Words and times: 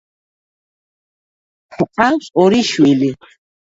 ჰყავს 1.77 2.31
ორი 2.45 2.63
შვილი. 2.71 3.13